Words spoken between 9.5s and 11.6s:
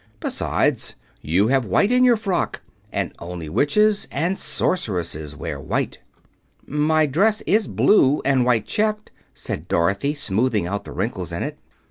Dorothy, smoothing out the wrinkles in it.